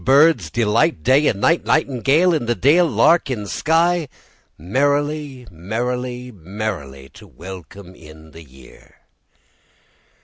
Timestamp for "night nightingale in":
1.39-2.47